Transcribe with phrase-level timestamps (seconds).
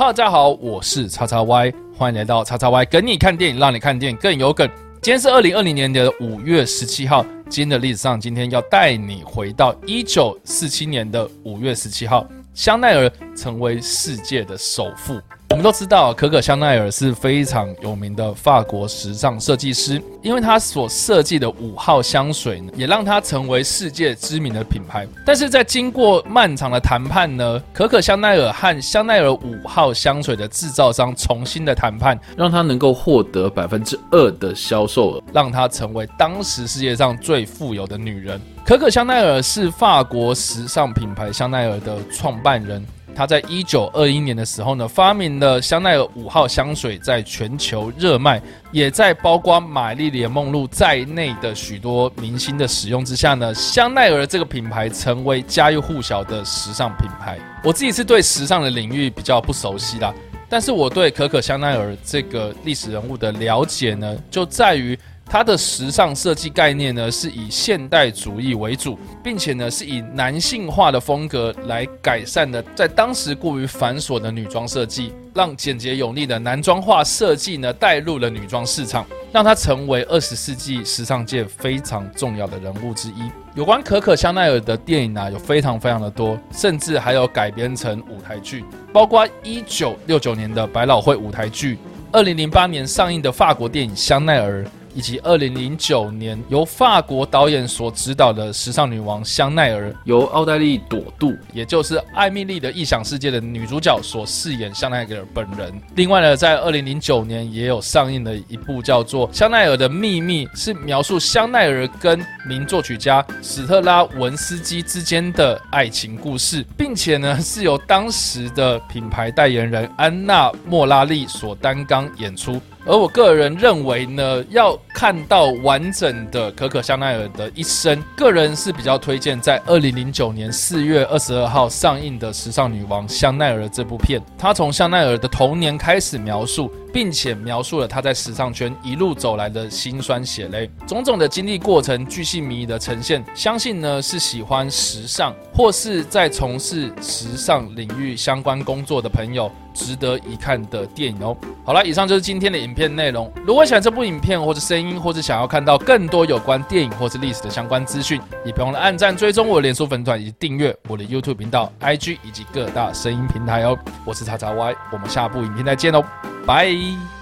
[0.00, 4.66] Hello，大家好，我是叉叉 Y，欢迎来到叉叉 Y，跟你看电影，让你看电影更有梗。
[5.02, 15.20] 今天是二零二零年的五月十七号，今天的历史上，今天要带你回到一九四七年的五月十七号，香奈儿成为世界的首富。
[15.50, 25.06] 我们都知道，可可香奈儿是非常有名的法国时尚设计师，因为他所设计的五号香水呢，也让他成为世界知名的品牌。
[25.26, 38.40] 但是在经过漫长的谈判呢，可可香奈儿和香奈儿五号香水的制造商重新的谈判，让他能够获得百分之二的销售额，让她成为当时世界上最富有的女人。
[38.64, 42.86] 可可香奈儿是法国时尚品牌香奈儿的创办人。
[43.14, 48.40] 他在一九二一年的时候呢，发明了香奈儿五号香水，在全球热卖，
[48.72, 57.38] 也在包括玛丽莲梦露在内的许多明星的使用之下呢，香奈儿这个品牌成为家喻户晓的时尚品牌。
[57.62, 60.14] 我自己是对时尚的领域比较不熟悉啦，
[60.48, 64.98] 但是我对可可香奈儿这个历史人物的了解呢，就在于。
[65.30, 83.30] 它的时尚设计概念呢，是以现代主义为主，并且呢是以男性化的风格来改善的，在当时过于繁琐的女装设计，让简洁有力的男装化设计呢带入了女装市场，让它成为二十世纪时尚界非常重要的人物之一。
[83.54, 91.78] 有关可可香奈儿的电影啊，有非常非常的多，甚至还有改编成舞台剧，包括一九六九年的百老汇舞台剧，
[92.10, 94.64] 二零零八年上映的法国电影《香奈儿》。
[94.94, 105.72] 以及二零零九年由法国导演所执导的时尚女王香奈儿，由奥黛丽朵杜，也就是艾米丽的异想世界的女主角所饰演香奈儿本人。
[105.94, 122.60] 另外呢，在二零零九年也有上映的一部叫做《香奈儿的秘密》，是描述香奈儿跟名作曲家史特拉文斯基之间的爱情故事，并且呢是由当时的品牌代言人安娜莫拉利所担纲演出。
[122.86, 134.20] 而我个人认为呢，要看到完整的可可香奈儿的一生，个人是比较推荐在二零零九年四月二十二号上映的《时尚女王香奈儿》这部片。
[134.38, 136.70] 它从香奈儿的童年开始描述。
[136.92, 143.24] 并且描述了她在时尚圈一路走来的辛酸血泪，种种的经历过程，巨细靡遗的呈现。
[143.34, 151.36] 相信呢是喜欢时尚或是在从事时尚领域相关工作的朋友，值得一看的电影哦。
[151.64, 153.30] 好了，以上就是今天的影片内容。
[153.46, 163.78] 如果喜欢这部影片或者声音，或者想要看到更多有关电影或是历史的相关资讯，也别忘了按赞、追踪我的脸书粉团以及订阅我的 YouTube 频道、IG 以及各大声音平台哦。
[164.04, 166.02] 我是叉叉 Y，我们下部影片再见哦。
[166.46, 167.19] 拜。